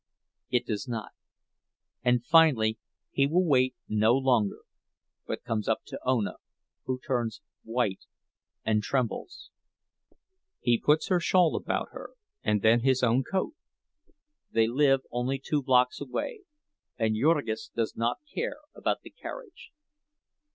It 0.49 0.65
does 0.65 0.87
not, 0.87 1.11
and 2.03 2.25
finally 2.25 2.79
he 3.11 3.27
will 3.27 3.45
wait 3.45 3.75
no 3.87 4.15
longer, 4.15 4.61
but 5.27 5.43
comes 5.43 5.67
up 5.67 5.83
to 5.85 5.99
Ona, 6.03 6.37
who 6.85 6.97
turns 6.97 7.39
white 7.63 8.05
and 8.65 8.81
trembles. 8.81 9.51
He 10.59 10.79
puts 10.81 11.09
her 11.09 11.19
shawl 11.19 11.55
about 11.55 11.89
her 11.91 12.15
and 12.41 12.63
then 12.63 12.79
his 12.79 13.03
own 13.03 13.23
coat. 13.23 13.53
They 14.51 14.65
live 14.65 15.01
only 15.11 15.37
two 15.37 15.61
blocks 15.61 16.01
away, 16.01 16.45
and 16.97 17.15
Jurgis 17.15 17.69
does 17.75 17.95
not 17.95 18.21
care 18.33 18.57
about 18.73 19.03
the 19.03 19.11
carriage. 19.11 19.69